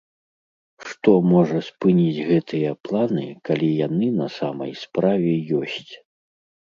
Што 0.89 1.11
можа 1.33 1.59
спыніць 1.67 2.25
гэтыя 2.29 2.71
планы, 2.87 3.27
калі 3.51 3.69
яны 3.87 4.07
на 4.23 4.27
самай 4.39 4.71
справе 4.85 5.33
ёсць? 5.63 5.85